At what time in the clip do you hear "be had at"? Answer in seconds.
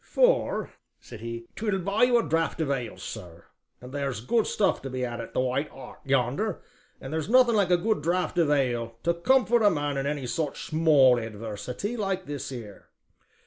4.89-5.35